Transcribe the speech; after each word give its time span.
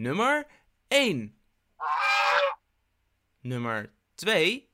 Nummer 0.00 0.46
1. 0.88 1.34
Nummer 3.40 3.92
2. 4.14 4.70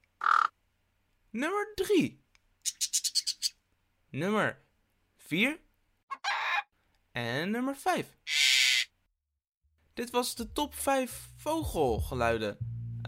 Nummer 1.31 1.73
3. 1.75 2.25
Nummer 4.11 4.63
4. 5.17 5.59
En 7.13 7.51
nummer 7.51 7.77
5. 7.77 8.07
Dit 9.95 10.11
was 10.11 10.35
de 10.35 10.53
top 10.53 10.75
5 10.75 11.29
vogelgeluiden. 11.37 12.57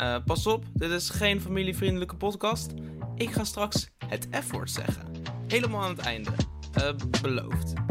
Uh, 0.01 0.25
pas 0.25 0.47
op, 0.47 0.65
dit 0.73 0.91
is 0.91 1.11
geen 1.11 1.41
familievriendelijke 1.41 2.17
podcast. 2.17 2.73
Ik 3.15 3.31
ga 3.31 3.45
straks 3.45 3.89
het 4.07 4.29
F-woord 4.31 4.71
zeggen. 4.71 5.13
Helemaal 5.47 5.83
aan 5.83 5.97
het 5.97 6.07
einde. 6.07 6.31
Uh, 6.79 6.95
beloofd. 7.23 7.88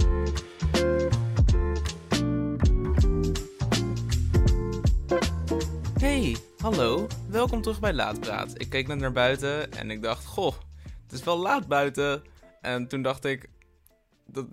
Hallo. 6.73 7.07
Welkom 7.29 7.61
terug 7.61 7.79
bij 7.79 7.93
Laatpraat. 7.93 8.61
Ik 8.61 8.69
keek 8.69 8.87
net 8.87 8.97
naar 8.97 9.11
buiten 9.11 9.71
en 9.71 9.91
ik 9.91 10.01
dacht, 10.01 10.25
goh, 10.25 10.53
het 11.03 11.11
is 11.11 11.23
wel 11.23 11.37
laat 11.37 11.67
buiten. 11.67 12.23
En 12.61 12.87
toen 12.87 13.01
dacht 13.01 13.25
ik, 13.25 13.49
dat, 14.25 14.45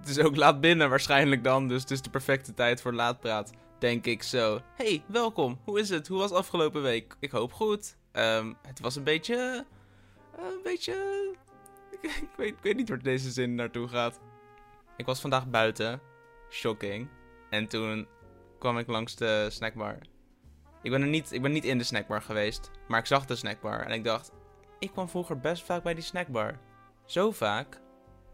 het 0.00 0.08
is 0.08 0.18
ook 0.18 0.36
laat 0.36 0.60
binnen 0.60 0.88
waarschijnlijk 0.88 1.44
dan, 1.44 1.68
dus 1.68 1.80
het 1.80 1.90
is 1.90 2.02
de 2.02 2.10
perfecte 2.10 2.54
tijd 2.54 2.80
voor 2.80 2.92
Laatpraat. 2.92 3.52
Denk 3.78 4.06
ik 4.06 4.22
zo. 4.22 4.60
Hey, 4.74 5.02
welkom. 5.06 5.58
Hoe 5.64 5.80
is 5.80 5.88
het? 5.88 6.08
Hoe 6.08 6.18
was 6.18 6.30
afgelopen 6.30 6.82
week? 6.82 7.16
Ik 7.20 7.30
hoop 7.30 7.52
goed. 7.52 7.96
Um, 8.12 8.56
het 8.62 8.80
was 8.80 8.96
een 8.96 9.04
beetje. 9.04 9.64
Uh, 10.38 10.44
een 10.44 10.62
beetje. 10.62 10.94
Ik, 12.02 12.30
weet, 12.36 12.48
ik 12.48 12.62
weet 12.62 12.76
niet 12.76 12.88
waar 12.88 13.02
deze 13.02 13.30
zin 13.30 13.54
naartoe 13.54 13.88
gaat. 13.88 14.20
Ik 14.96 15.06
was 15.06 15.20
vandaag 15.20 15.46
buiten. 15.46 16.00
Shocking. 16.50 17.08
En 17.50 17.66
toen 17.66 18.06
kwam 18.58 18.78
ik 18.78 18.86
langs 18.86 19.16
de 19.16 19.46
snackbar. 19.50 19.98
Ik 20.86 20.92
ben, 20.92 21.02
er 21.02 21.08
niet, 21.08 21.32
ik 21.32 21.42
ben 21.42 21.52
niet 21.52 21.64
in 21.64 21.78
de 21.78 21.84
snackbar 21.84 22.22
geweest, 22.22 22.70
maar 22.88 22.98
ik 22.98 23.06
zag 23.06 23.24
de 23.24 23.36
snackbar 23.36 23.80
en 23.80 23.92
ik 23.92 24.04
dacht, 24.04 24.32
ik 24.78 24.90
kwam 24.90 25.08
vroeger 25.08 25.40
best 25.40 25.64
vaak 25.64 25.82
bij 25.82 25.94
die 25.94 26.02
snackbar. 26.02 26.58
Zo 27.04 27.30
vaak 27.30 27.80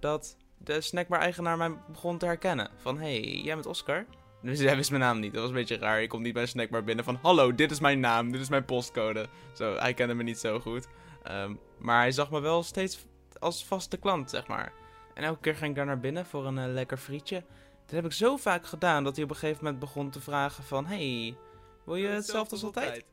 dat 0.01 0.37
de 0.59 0.81
snackbar-eigenaar 0.81 1.57
mij 1.57 1.77
begon 1.89 2.19
te 2.19 2.27
herkennen. 2.27 2.71
Van, 2.77 2.99
hey, 2.99 3.21
jij 3.21 3.55
bent 3.55 3.67
Oscar? 3.67 4.05
Dus 4.43 4.59
hij 4.59 4.77
wist 4.77 4.91
mijn 4.91 5.03
naam 5.03 5.21
niet. 5.21 5.33
Dat 5.33 5.41
was 5.41 5.51
een 5.51 5.57
beetje 5.57 5.77
raar. 5.77 6.03
Ik 6.03 6.09
kom 6.09 6.23
niet 6.23 6.33
bij 6.33 6.43
een 6.43 6.49
snackbar 6.49 6.85
binnen 6.85 7.05
van, 7.05 7.19
hallo, 7.23 7.55
dit 7.55 7.71
is 7.71 7.81
mijn 7.81 8.01
naam, 8.01 8.33
dit 8.33 8.41
is 8.41 8.49
mijn 8.49 8.65
postcode. 8.65 9.29
Zo, 9.53 9.77
hij 9.77 9.95
kende 9.95 10.15
me 10.15 10.23
niet 10.23 10.39
zo 10.39 10.61
goed. 10.61 10.87
Um, 11.31 11.61
maar 11.79 12.01
hij 12.01 12.13
zag 12.13 12.31
me 12.31 12.41
wel 12.41 12.63
steeds 12.63 13.07
als 13.39 13.65
vaste 13.65 13.97
klant, 13.97 14.31
zeg 14.31 14.47
maar. 14.47 14.73
En 15.15 15.25
elke 15.25 15.41
keer 15.41 15.55
ging 15.55 15.71
ik 15.71 15.77
daar 15.77 15.87
naar 15.87 16.01
binnen 16.01 16.27
voor 16.27 16.47
een 16.47 16.59
uh, 16.59 16.65
lekker 16.67 16.97
frietje. 16.97 17.45
Dat 17.87 17.95
heb 17.95 18.05
ik 18.05 18.13
zo 18.13 18.37
vaak 18.37 18.67
gedaan 18.67 19.05
dat 19.05 19.15
hij 19.15 19.25
op 19.25 19.31
een 19.31 19.37
gegeven 19.37 19.65
moment 19.65 19.81
begon 19.81 20.11
te 20.11 20.21
vragen 20.21 20.65
van... 20.65 20.87
Hey, 20.87 21.37
wil 21.85 21.97
je 21.97 22.09
hetzelfde 22.09 22.51
als 22.55 22.65
altijd? 22.65 23.05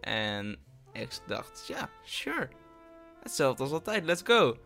En 0.00 0.58
ik 0.92 1.18
dacht, 1.26 1.66
ja, 1.66 1.90
sure. 2.04 2.48
Hetzelfde 3.22 3.62
als 3.62 3.72
altijd, 3.72 4.04
let's 4.04 4.22
go. 4.24 4.56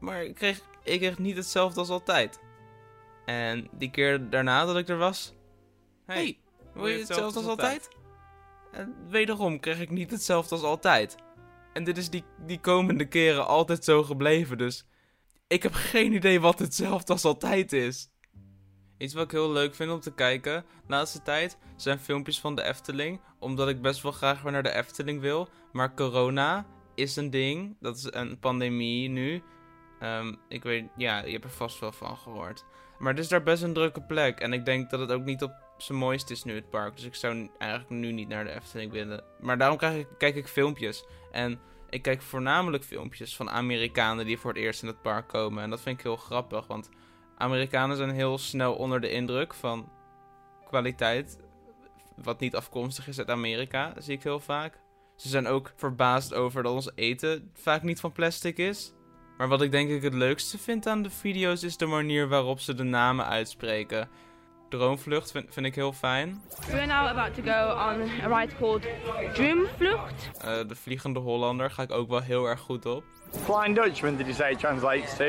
Maar 0.00 0.24
ik 0.24 0.34
kreeg, 0.34 0.60
ik 0.82 1.00
kreeg 1.00 1.18
niet 1.18 1.36
hetzelfde 1.36 1.80
als 1.80 1.88
altijd. 1.88 2.40
En 3.24 3.68
die 3.72 3.90
keer 3.90 4.30
daarna 4.30 4.64
dat 4.64 4.76
ik 4.76 4.88
er 4.88 4.98
was... 4.98 5.34
Hey, 6.06 6.38
wil 6.74 6.86
je 6.86 6.98
hetzelfde 6.98 7.38
als 7.38 7.48
altijd? 7.48 7.88
En 8.72 8.96
wederom 9.08 9.60
kreeg 9.60 9.80
ik 9.80 9.90
niet 9.90 10.10
hetzelfde 10.10 10.54
als 10.54 10.64
altijd. 10.64 11.16
En 11.72 11.84
dit 11.84 11.98
is 11.98 12.10
die, 12.10 12.24
die 12.46 12.60
komende 12.60 13.08
keren 13.08 13.46
altijd 13.46 13.84
zo 13.84 14.02
gebleven, 14.02 14.58
dus... 14.58 14.86
Ik 15.46 15.62
heb 15.62 15.72
geen 15.74 16.12
idee 16.12 16.40
wat 16.40 16.58
hetzelfde 16.58 17.12
als 17.12 17.24
altijd 17.24 17.72
is. 17.72 18.10
Iets 18.98 19.14
wat 19.14 19.24
ik 19.24 19.30
heel 19.30 19.52
leuk 19.52 19.74
vind 19.74 19.90
om 19.90 20.00
te 20.00 20.14
kijken 20.14 20.64
de 20.86 20.92
laatste 20.94 21.22
tijd 21.22 21.58
zijn 21.76 21.98
filmpjes 21.98 22.40
van 22.40 22.54
de 22.54 22.62
Efteling. 22.62 23.20
Omdat 23.38 23.68
ik 23.68 23.82
best 23.82 24.02
wel 24.02 24.12
graag 24.12 24.42
weer 24.42 24.52
naar 24.52 24.62
de 24.62 24.74
Efteling 24.74 25.20
wil. 25.20 25.48
Maar 25.72 25.94
corona 25.94 26.66
is 26.94 27.16
een 27.16 27.30
ding. 27.30 27.76
Dat 27.80 27.96
is 27.96 28.06
een 28.10 28.38
pandemie 28.38 29.08
nu. 29.08 29.42
Um, 30.02 30.38
ik 30.48 30.62
weet, 30.62 30.84
ja, 30.96 31.24
je 31.24 31.32
hebt 31.32 31.44
er 31.44 31.50
vast 31.50 31.78
wel 31.78 31.92
van 31.92 32.16
gehoord. 32.16 32.64
Maar 32.98 33.12
het 33.12 33.22
is 33.22 33.28
daar 33.28 33.42
best 33.42 33.62
een 33.62 33.72
drukke 33.72 34.02
plek. 34.02 34.40
En 34.40 34.52
ik 34.52 34.64
denk 34.64 34.90
dat 34.90 35.00
het 35.00 35.12
ook 35.12 35.24
niet 35.24 35.42
op 35.42 35.52
zijn 35.76 35.98
mooist 35.98 36.30
is 36.30 36.44
nu 36.44 36.54
het 36.54 36.70
park. 36.70 36.96
Dus 36.96 37.04
ik 37.04 37.14
zou 37.14 37.50
eigenlijk 37.58 37.90
nu 37.90 38.12
niet 38.12 38.28
naar 38.28 38.44
de 38.44 38.54
Efteling 38.54 38.92
willen. 38.92 39.24
Maar 39.40 39.58
daarom 39.58 39.78
kijk 40.18 40.36
ik 40.36 40.48
filmpjes. 40.48 41.04
En 41.30 41.60
ik 41.90 42.02
kijk 42.02 42.22
voornamelijk 42.22 42.84
filmpjes 42.84 43.36
van 43.36 43.50
Amerikanen 43.50 44.26
die 44.26 44.38
voor 44.38 44.52
het 44.52 44.62
eerst 44.62 44.82
in 44.82 44.88
het 44.88 45.02
park 45.02 45.28
komen. 45.28 45.62
En 45.62 45.70
dat 45.70 45.80
vind 45.80 45.98
ik 45.98 46.04
heel 46.04 46.16
grappig. 46.16 46.66
Want 46.66 46.88
Amerikanen 47.38 47.96
zijn 47.96 48.10
heel 48.10 48.38
snel 48.38 48.74
onder 48.74 49.00
de 49.00 49.10
indruk 49.10 49.54
van 49.54 49.88
kwaliteit. 50.66 51.38
Wat 52.16 52.40
niet 52.40 52.56
afkomstig 52.56 53.08
is 53.08 53.18
uit 53.18 53.30
Amerika, 53.30 53.92
zie 53.98 54.14
ik 54.14 54.22
heel 54.22 54.40
vaak. 54.40 54.80
Ze 55.16 55.28
zijn 55.28 55.46
ook 55.46 55.72
verbaasd 55.76 56.34
over 56.34 56.62
dat 56.62 56.72
ons 56.72 56.90
eten 56.94 57.50
vaak 57.54 57.82
niet 57.82 58.00
van 58.00 58.12
plastic 58.12 58.58
is. 58.58 58.92
Maar 59.36 59.48
wat 59.48 59.62
ik 59.62 59.70
denk 59.70 59.90
ik 59.90 60.02
het 60.02 60.14
leukste 60.14 60.58
vind 60.58 60.86
aan 60.86 61.02
de 61.02 61.10
video's 61.10 61.62
is 61.62 61.76
de 61.76 61.86
manier 61.86 62.28
waarop 62.28 62.60
ze 62.60 62.74
de 62.74 62.82
namen 62.82 63.26
uitspreken. 63.26 64.08
Droomvlucht 64.68 65.30
vind, 65.30 65.46
vind 65.50 65.66
ik 65.66 65.74
heel 65.74 65.92
fijn. 65.92 66.42
We're 66.66 66.86
now 66.86 67.06
about 67.06 67.34
to 67.34 67.42
go 67.42 67.70
on 67.70 68.10
a 68.32 68.38
ride 68.38 68.54
called 68.58 68.86
Droomvlucht. 69.34 70.30
Uh, 70.44 70.68
de 70.68 70.74
Vliegende 70.74 71.18
Hollander 71.18 71.70
ga 71.70 71.82
ik 71.82 71.92
ook 71.92 72.08
wel 72.08 72.20
heel 72.20 72.46
erg 72.46 72.60
goed 72.60 72.86
op. 72.86 73.04
Flying 73.30 73.74
Dutchman, 73.74 74.16
did 74.16 74.26
you 74.26 74.36
say 74.36 74.50
it 74.50 74.58
translates 74.58 75.16
to? 75.16 75.24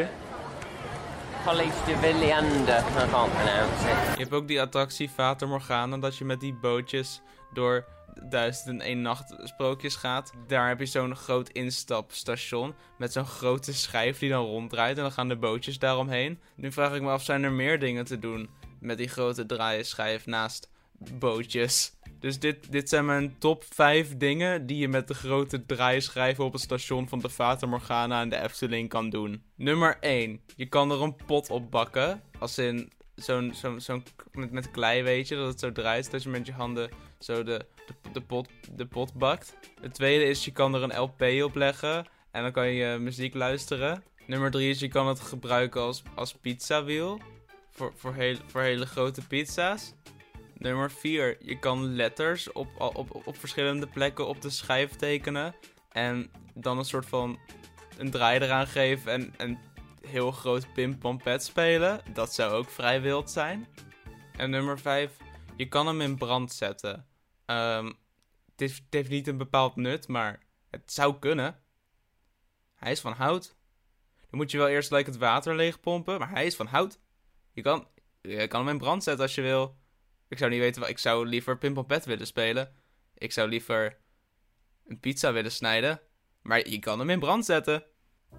Police 1.44 1.86
de 1.86 1.98
Villiander, 1.98 2.80
I. 2.80 4.18
Je 4.18 4.24
hebt 4.24 4.34
ook 4.34 4.48
die 4.48 4.62
attractie 4.62 5.10
Vater 5.10 5.48
Morgana, 5.48 5.98
dat 5.98 6.18
je 6.18 6.26
met 6.26 6.40
die 6.40 6.54
bootjes 6.54 7.22
door 7.54 7.86
duizend 8.24 8.68
en 8.68 8.82
één 8.82 9.02
nacht 9.02 9.36
sprookjes 9.44 9.96
gaat. 9.96 10.32
Daar 10.48 10.68
heb 10.68 10.80
je 10.80 10.86
zo'n 10.86 11.16
groot 11.16 11.50
instapstation 11.50 12.76
met 12.98 13.14
zo'n 13.14 13.26
grote 13.26 13.74
schijf 13.74 14.20
die 14.20 14.30
dan 14.30 14.46
ronddraait 14.46 14.98
en 14.98 15.04
dan 15.04 15.12
gaan 15.12 15.28
de 15.28 15.38
bootjes 15.38 15.80
daaromheen. 15.80 16.40
Nu 16.56 16.72
vraag 16.72 16.94
ik 16.94 17.02
me 17.02 17.10
af, 17.10 17.24
zijn 17.24 17.44
er 17.44 17.52
meer 17.52 17.80
dingen 17.80 18.06
te 18.06 18.20
doen 18.20 18.50
met 18.80 18.98
die 18.98 19.10
grote 19.10 19.46
draaienschijf 19.46 20.26
naast 20.26 20.70
bootjes? 21.14 21.94
Dus 22.20 22.40
dit, 22.40 22.72
dit 22.72 22.90
zijn 22.90 23.06
mijn 23.06 23.36
top 23.38 23.64
5 23.70 24.18
dingen 24.18 24.66
die 24.66 24.78
je 24.78 24.88
met 24.88 25.08
de 25.08 25.14
grote 25.14 25.66
draaischijven 25.66 26.44
op 26.44 26.54
het 26.54 26.62
station 26.62 27.08
van 27.08 27.20
de 27.20 27.30
Fata 27.30 27.68
Morgana 27.68 28.22
en 28.22 28.30
de 28.30 28.42
Efteling 28.42 28.90
kan 28.90 29.10
doen. 29.10 29.44
Nummer 29.56 29.98
1. 30.00 30.42
Je 30.56 30.66
kan 30.66 30.92
er 30.92 31.02
een 31.02 31.16
pot 31.26 31.50
op 31.50 31.72
bakken. 31.72 32.22
Als 32.40 32.58
in 32.58 32.92
zo'n, 33.16 33.54
zo'n, 33.54 33.82
zo'n 33.82 34.04
met, 34.32 34.52
met 34.52 34.72
klei 34.72 35.04
weet 35.04 35.28
je, 35.28 35.36
dat 35.36 35.48
het 35.48 35.60
zo 35.60 35.72
draait. 35.72 36.12
Dat 36.12 36.24
je 36.24 36.30
met 36.30 36.46
je 36.46 36.52
handen 36.52 36.90
zo 37.20 37.44
de, 37.44 37.66
de, 37.88 38.12
de, 38.12 38.22
pot, 38.22 38.50
de 38.76 38.86
pot 38.86 39.14
bakt. 39.14 39.58
Het 39.82 39.94
tweede 39.94 40.24
is, 40.24 40.46
je 40.46 40.52
kan 40.52 40.76
er 40.76 40.84
een 40.84 41.00
LP 41.00 41.22
op 41.44 41.56
leggen. 41.56 42.06
En 42.32 42.42
dan 42.42 42.52
kan 42.52 42.68
je 42.68 42.98
muziek 42.98 43.34
luisteren. 43.34 44.04
Nummer 44.26 44.52
3 44.52 44.70
is, 44.70 44.80
je 44.80 44.88
kan 44.88 45.08
het 45.08 45.20
gebruiken 45.20 45.82
als, 45.82 46.04
als 46.16 46.34
pizzawiel. 46.34 47.20
Voor, 47.72 47.94
voor, 47.96 48.14
heel, 48.14 48.36
voor 48.46 48.62
hele 48.62 48.86
grote 48.86 49.28
pizza's. 49.28 49.94
Nummer 50.60 50.92
4. 50.92 51.38
Je 51.40 51.60
kan 51.60 51.96
letters 51.96 52.52
op, 52.52 52.68
op, 52.78 53.28
op 53.28 53.38
verschillende 53.38 53.88
plekken 53.88 54.28
op 54.28 54.42
de 54.42 54.50
schijf 54.50 54.96
tekenen. 54.96 55.56
En 55.90 56.32
dan 56.54 56.78
een 56.78 56.86
soort 56.86 57.06
van 57.06 57.40
een 57.98 58.12
draai 58.12 58.40
eraan 58.40 58.68
geven 58.68 59.12
en 59.12 59.34
een 59.38 59.58
heel 60.02 60.32
groot 60.32 60.74
pimpompet 60.74 61.44
spelen. 61.44 62.02
Dat 62.14 62.34
zou 62.34 62.52
ook 62.52 62.70
vrij 62.70 63.02
wild 63.02 63.32
zijn. 63.32 63.68
En 64.36 64.50
nummer 64.50 64.80
5. 64.80 65.18
Je 65.56 65.68
kan 65.68 65.88
hem 65.88 66.02
in 66.02 66.18
brand 66.18 66.54
zetten. 66.54 67.08
Um, 67.46 67.86
het, 68.46 68.60
heeft, 68.60 68.76
het 68.76 68.94
heeft 68.94 69.10
niet 69.10 69.28
een 69.28 69.38
bepaald 69.38 69.76
nut, 69.76 70.08
maar 70.08 70.44
het 70.70 70.94
zou 70.94 71.20
kunnen. 71.20 71.60
Hij 72.76 72.92
is 72.92 73.00
van 73.00 73.14
hout. 73.14 73.56
Dan 74.30 74.40
moet 74.40 74.52
je 74.52 74.58
wel 74.58 74.68
eerst 74.68 74.92
like, 74.92 75.10
het 75.10 75.20
water 75.20 75.56
leegpompen, 75.56 76.20
maar 76.20 76.30
hij 76.30 76.46
is 76.46 76.56
van 76.56 76.68
hout. 76.68 77.00
Je 77.52 77.62
kan, 77.62 77.88
je 78.22 78.48
kan 78.48 78.60
hem 78.60 78.70
in 78.70 78.78
brand 78.78 79.04
zetten 79.04 79.24
als 79.24 79.36
je 79.36 79.42
wil. 79.42 79.79
Ik 80.30 80.38
zou 80.38 80.52
niet 80.52 80.60
weten, 80.60 80.90
ik 80.90 81.00
zou 81.00 81.26
liever 81.26 81.58
Pimpompet 81.58 82.06
willen 82.06 82.28
spelen. 82.28 82.74
Ik 83.14 83.32
zou 83.32 83.50
liever 83.50 83.98
een 84.86 85.00
pizza 85.00 85.34
willen 85.34 85.52
snijden. 85.52 86.02
Maar 86.42 86.70
je 86.70 86.80
kan 86.80 87.00
hem 87.00 87.10
in 87.10 87.20
brand 87.20 87.46
zetten. 87.46 87.84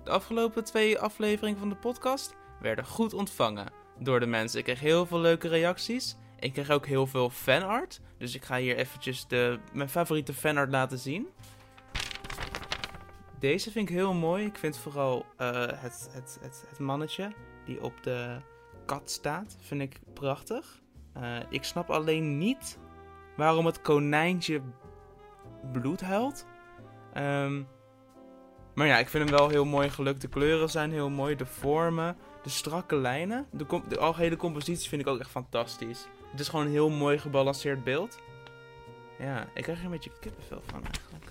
De 0.05 0.11
afgelopen 0.11 0.65
twee 0.65 0.99
afleveringen 0.99 1.59
van 1.59 1.69
de 1.69 1.77
podcast 1.77 2.35
werden 2.61 2.87
goed 2.87 3.15
ontvangen 3.15 3.73
door 3.99 4.21
de 4.21 4.27
mensen. 4.27 4.59
Ik 4.59 4.65
kreeg 4.65 4.81
heel 4.81 5.07
veel 5.07 5.21
leuke 5.21 5.49
reacties. 5.49 6.17
Ik 6.39 6.53
kreeg 6.53 6.71
ook 6.71 6.87
heel 6.87 7.07
veel 7.07 7.31
fanart. 7.31 8.01
Dus 8.19 8.35
ik 8.35 8.45
ga 8.45 8.57
hier 8.59 8.77
eventjes 8.77 9.27
de, 9.27 9.59
mijn 9.73 9.89
favoriete 9.89 10.35
fanart 10.35 10.71
laten 10.71 10.99
zien. 10.99 11.29
Deze 13.39 13.71
vind 13.71 13.89
ik 13.89 13.95
heel 13.95 14.15
mooi. 14.15 14.47
Ik 14.47 14.59
vind 14.59 14.79
vooral 14.79 15.27
uh, 15.39 15.67
het, 15.67 16.09
het, 16.13 16.39
het, 16.41 16.65
het 16.69 16.79
mannetje 16.79 17.33
die 17.65 17.83
op 17.83 18.03
de 18.03 18.41
kat 18.87 19.11
staat. 19.11 19.57
Vind 19.61 19.81
ik 19.81 20.01
prachtig. 20.15 20.81
Uh, 21.17 21.39
ik 21.49 21.65
snap 21.65 21.91
alleen 21.91 22.39
niet 22.39 22.79
waarom 23.37 23.67
het 23.67 23.81
konijntje 23.81 24.61
bloed 25.73 26.01
huilt. 26.01 26.47
Um, 27.17 27.69
maar 28.75 28.87
ja, 28.87 28.99
ik 28.99 29.09
vind 29.09 29.29
hem 29.29 29.39
wel 29.39 29.49
heel 29.49 29.65
mooi 29.65 29.91
gelukt. 29.91 30.21
De 30.21 30.29
kleuren 30.29 30.71
zijn 30.71 30.93
heel 30.93 31.11
mooi. 31.11 31.37
De 31.37 31.47
vormen, 31.47 32.17
de 32.43 32.49
strakke 32.49 32.97
lijnen. 32.97 33.47
De, 33.51 33.99
algehele 33.99 34.37
compositie 34.37 34.89
vind 34.89 35.03
ik 35.03 35.09
ook 35.09 35.19
echt 35.19 35.31
fantastisch. 35.31 36.07
Het 36.31 36.41
is 36.41 36.49
gewoon 36.49 36.65
een 36.65 36.73
heel 36.73 36.91
mooi 36.91 37.19
gebalanceerd 37.19 37.85
beeld. 37.85 38.19
Ja, 39.19 39.47
ik 39.55 39.63
krijg 39.63 39.79
er 39.79 39.85
een 39.85 39.91
beetje 39.91 40.19
kippenvel 40.21 40.63
van 40.67 40.85
eigenlijk. 40.85 41.25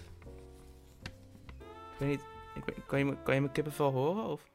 Ik 1.94 1.98
weet 1.98 2.10
niet, 2.10 2.22
ik, 2.56 2.84
kan, 2.86 3.00
je, 3.00 3.18
kan 3.24 3.34
je 3.34 3.42
mijn 3.42 3.54
kippenvel 3.54 3.92
horen? 3.92 4.24
Of? 4.24 4.52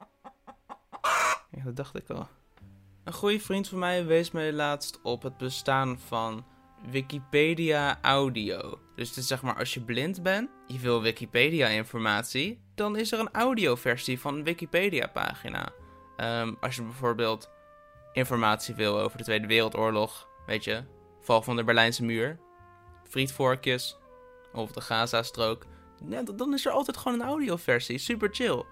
Dat 1.64 1.76
dacht 1.76 1.96
ik 1.96 2.10
al. 2.10 2.28
Een 3.04 3.12
goede 3.12 3.40
vriend 3.40 3.68
van 3.68 3.78
mij 3.78 4.06
wees 4.06 4.30
mij 4.30 4.52
laatst 4.52 5.00
op 5.02 5.22
het 5.22 5.36
bestaan 5.36 5.98
van 5.98 6.44
Wikipedia 6.90 7.98
audio. 8.02 8.78
Dus 8.96 9.08
het 9.08 9.16
is 9.16 9.26
zeg 9.26 9.42
maar 9.42 9.56
als 9.56 9.74
je 9.74 9.80
blind 9.80 10.22
bent, 10.22 10.50
je 10.66 10.78
wil 10.78 11.02
Wikipedia 11.02 11.68
informatie, 11.68 12.60
dan 12.74 12.96
is 12.96 13.12
er 13.12 13.18
een 13.18 13.32
audioversie 13.32 14.20
van 14.20 14.34
een 14.34 14.44
Wikipedia 14.44 15.06
pagina. 15.06 15.72
Ehm, 16.16 16.54
als 16.60 16.76
je 16.76 16.82
bijvoorbeeld 16.82 17.50
informatie 18.12 18.74
wil 18.74 19.00
over 19.00 19.18
de 19.18 19.24
Tweede 19.24 19.46
Wereldoorlog, 19.46 20.28
weet 20.46 20.64
je, 20.64 20.84
val 21.20 21.42
van 21.42 21.56
de 21.56 21.64
Berlijnse 21.64 22.04
muur, 22.04 22.38
frietvorkjes 23.08 23.98
of 24.52 24.72
de 24.72 24.80
Gaza-strook, 24.80 25.66
dan 26.34 26.54
is 26.54 26.66
er 26.66 26.72
altijd 26.72 26.96
gewoon 26.96 27.20
een 27.20 27.26
audioversie. 27.26 27.98
Super 27.98 28.28
chill. 28.32 28.64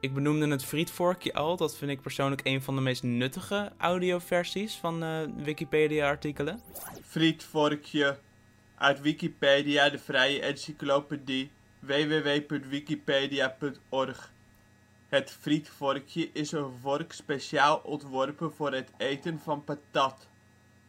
Ik 0.00 0.14
benoemde 0.14 0.48
het 0.48 0.64
frietvorkje 0.64 1.32
al. 1.32 1.56
Dat 1.56 1.76
vind 1.76 1.90
ik 1.90 2.00
persoonlijk 2.00 2.40
een 2.44 2.62
van 2.62 2.74
de 2.74 2.80
meest 2.80 3.02
nuttige 3.02 3.72
audioversies 3.78 4.74
van 4.74 5.02
eh, 5.02 5.20
Wikipedia-artikelen. 5.36 6.60
Frietvorkje. 7.04 8.18
Uit 8.74 9.00
Wikipedia, 9.00 9.90
de 9.90 9.98
vrije 9.98 10.40
encyclopedie. 10.40 11.50
www.wikipedia.org 11.78 14.32
Het 15.08 15.36
frietvorkje 15.40 16.30
is 16.32 16.52
een 16.52 16.72
vork 16.82 17.12
speciaal 17.12 17.80
ontworpen 17.84 18.52
voor 18.52 18.72
het 18.72 18.90
eten 18.96 19.38
van 19.38 19.64
patat. 19.64 20.28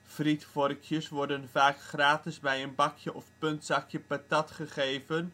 Frietvorkjes 0.04 1.10
worden 1.10 1.50
vaak 1.52 1.82
gratis 1.82 2.40
bij 2.40 2.64
een 2.64 2.76
bakje 2.76 3.14
of 3.14 3.26
puntzakje 3.40 4.00
patat 4.00 4.52
gegeven, 4.52 5.34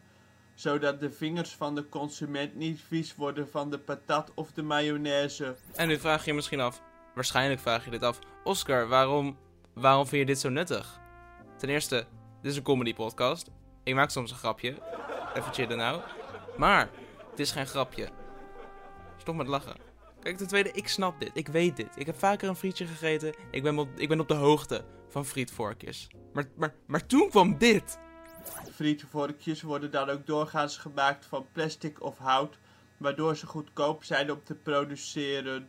zodat 0.56 1.00
de 1.00 1.10
vingers 1.10 1.50
van 1.50 1.74
de 1.74 1.88
consument 1.88 2.54
niet 2.54 2.80
vies 2.88 3.14
worden 3.14 3.48
van 3.48 3.70
de 3.70 3.78
patat 3.78 4.32
of 4.34 4.52
de 4.52 4.62
mayonaise. 4.62 5.56
En 5.74 5.88
nu 5.88 5.98
vraag 5.98 6.24
je 6.24 6.30
je 6.30 6.36
misschien 6.36 6.60
af, 6.60 6.82
waarschijnlijk 7.14 7.60
vraag 7.60 7.84
je 7.84 7.90
dit 7.90 8.02
af, 8.02 8.18
Oscar, 8.44 8.88
waarom, 8.88 9.38
waarom 9.74 10.06
vind 10.06 10.20
je 10.20 10.26
dit 10.26 10.40
zo 10.40 10.48
nuttig? 10.48 11.00
Ten 11.56 11.68
eerste, 11.68 12.06
dit 12.42 12.50
is 12.50 12.56
een 12.56 12.62
comedy 12.62 12.94
podcast. 12.94 13.50
Ik 13.84 13.94
maak 13.94 14.10
soms 14.10 14.30
een 14.30 14.36
grapje. 14.36 14.74
Even 15.34 15.52
chillen 15.52 15.76
nou. 15.76 16.00
Maar, 16.56 16.90
het 17.30 17.40
is 17.40 17.50
geen 17.50 17.66
grapje. 17.66 18.08
Stop 19.16 19.34
met 19.34 19.46
lachen. 19.46 19.76
Kijk, 20.20 20.36
ten 20.36 20.46
tweede, 20.46 20.72
ik 20.72 20.88
snap 20.88 21.20
dit. 21.20 21.30
Ik 21.32 21.48
weet 21.48 21.76
dit. 21.76 21.88
Ik 21.96 22.06
heb 22.06 22.18
vaker 22.18 22.48
een 22.48 22.56
frietje 22.56 22.86
gegeten. 22.86 23.34
Ik 23.50 23.62
ben 23.62 23.78
op, 23.78 23.88
ik 23.96 24.08
ben 24.08 24.20
op 24.20 24.28
de 24.28 24.34
hoogte 24.34 24.84
van 25.08 25.24
frietvorkjes. 25.24 26.08
Maar, 26.32 26.44
maar, 26.56 26.74
maar 26.86 27.06
toen 27.06 27.28
kwam 27.30 27.58
dit. 27.58 27.98
Frietvorkjes 28.74 29.62
worden 29.62 29.90
dan 29.90 30.10
ook 30.10 30.26
doorgaans 30.26 30.76
gemaakt 30.76 31.26
van 31.26 31.46
plastic 31.52 32.02
of 32.02 32.18
hout, 32.18 32.58
waardoor 32.96 33.36
ze 33.36 33.46
goedkoop 33.46 34.04
zijn 34.04 34.32
om 34.32 34.40
te 34.44 34.54
produceren. 34.54 35.68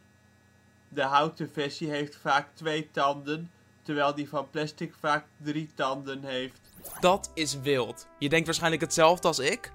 De 0.90 1.02
houten 1.02 1.50
versie 1.52 1.90
heeft 1.90 2.16
vaak 2.16 2.48
twee 2.54 2.92
tanden, 2.92 3.52
terwijl 3.82 4.16
die 4.16 4.30
van 4.30 4.50
plastic 4.50 4.94
vaak 5.00 5.26
drie 5.44 5.70
tanden 5.76 6.24
heeft. 6.24 6.60
Dat 7.00 7.32
is 7.34 7.60
wild. 7.60 8.08
Je 8.20 8.30
denkt 8.30 8.46
waarschijnlijk 8.46 8.82
hetzelfde 8.82 9.28
als 9.28 9.40
ik? 9.40 9.72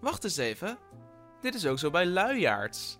Wacht 0.00 0.24
eens 0.24 0.36
even. 0.36 0.78
Dit 1.40 1.54
is 1.54 1.66
ook 1.66 1.78
zo 1.78 1.90
bij 1.90 2.06
luiaards. 2.06 2.98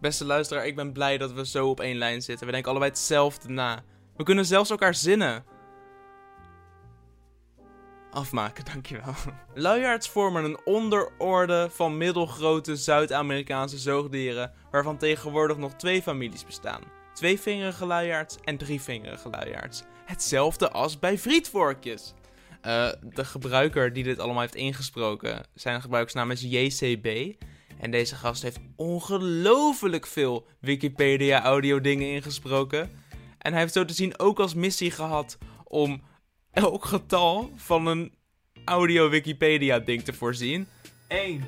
Beste 0.00 0.24
luisteraar, 0.24 0.66
ik 0.66 0.76
ben 0.76 0.92
blij 0.92 1.18
dat 1.18 1.32
we 1.32 1.46
zo 1.46 1.68
op 1.68 1.80
één 1.80 1.96
lijn 1.96 2.22
zitten. 2.22 2.46
We 2.46 2.52
denken 2.52 2.70
allebei 2.70 2.90
hetzelfde 2.90 3.48
na. 3.48 3.82
We 4.16 4.24
kunnen 4.24 4.46
zelfs 4.46 4.70
elkaar 4.70 4.94
zinnen. 4.94 5.44
Afmaken, 8.10 8.64
dankjewel. 8.72 9.14
Luiaards 9.54 10.08
vormen 10.08 10.44
een 10.44 10.58
onderorde 10.64 11.68
van 11.70 11.96
middelgrote 11.96 12.76
Zuid-Amerikaanse 12.76 13.78
zoogdieren, 13.78 14.52
waarvan 14.70 14.96
tegenwoordig 14.96 15.56
nog 15.56 15.74
twee 15.74 16.02
families 16.02 16.44
bestaan. 16.44 16.82
Tweevingerige 17.14 17.86
luiaards 17.86 18.36
en 18.44 18.56
drievingerige 18.56 19.28
luiaards. 19.28 19.82
Hetzelfde 20.04 20.70
als 20.70 20.98
bij 20.98 21.18
frietvorkjes. 21.18 22.14
Eh, 22.60 22.88
de 23.02 23.24
gebruiker 23.24 23.92
die 23.92 24.04
dit 24.04 24.18
allemaal 24.18 24.40
heeft 24.40 24.54
ingesproken, 24.54 25.46
zijn 25.54 25.80
gebruikersnaam 25.80 26.30
is 26.30 26.40
JCB. 26.40 27.34
En 27.78 27.90
deze 27.90 28.14
gast 28.14 28.42
heeft 28.42 28.58
ongelooflijk 28.76 30.06
veel 30.06 30.46
Wikipedia 30.60 31.42
audio 31.42 31.80
dingen 31.80 32.08
ingesproken. 32.08 32.90
En 33.38 33.52
hij 33.52 33.60
heeft 33.60 33.72
zo 33.72 33.84
te 33.84 33.94
zien 33.94 34.18
ook 34.18 34.38
als 34.38 34.54
missie 34.54 34.90
gehad 34.90 35.38
om 35.64 36.02
elk 36.50 36.84
getal 36.84 37.52
van 37.56 37.86
een 37.86 38.14
audio 38.64 39.08
Wikipedia 39.08 39.78
ding 39.78 40.02
te 40.02 40.12
voorzien. 40.12 40.68
1. 41.08 41.44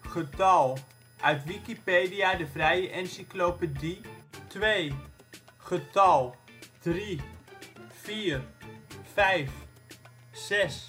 Getal. 0.00 0.78
Uit 1.20 1.44
Wikipedia, 1.44 2.34
de 2.34 2.46
vrije 2.46 2.90
encyclopedie. 2.90 4.00
2. 4.46 4.92
Getal. 5.56 6.34
3. 6.80 7.20
4. 7.88 8.42
5. 9.12 9.50
6. 10.32 10.88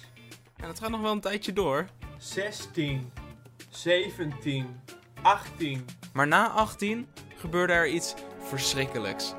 En 0.56 0.66
dat 0.66 0.78
gaat 0.78 0.90
nog 0.90 1.00
wel 1.00 1.12
een 1.12 1.20
tijdje 1.20 1.52
door. 1.52 1.86
16. 2.18 3.12
17. 3.70 4.80
18. 5.22 5.84
Maar 6.12 6.26
na 6.26 6.48
18 6.48 7.08
gebeurde 7.36 7.72
er 7.72 7.88
iets 7.88 8.14
verschrikkelijks. 8.38 9.34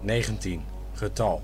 19. 0.00 0.64
Getal. 0.92 1.42